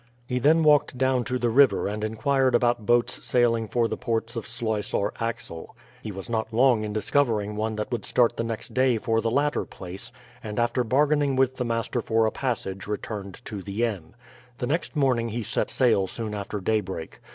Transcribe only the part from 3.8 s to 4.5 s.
the ports of